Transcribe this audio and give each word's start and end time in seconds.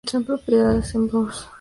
Son 0.11 0.23
predadores 0.47 0.89
emboscados. 0.95 1.37